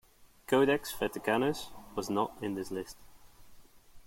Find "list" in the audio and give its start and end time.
2.71-2.97